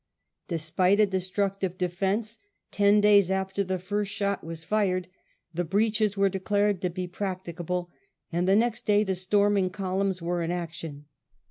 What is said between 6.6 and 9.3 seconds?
to be practicable, and the next day the